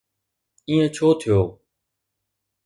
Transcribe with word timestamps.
ائين 0.67 0.83
ڇو 0.95 1.07
ٿيو؟ 1.21 1.39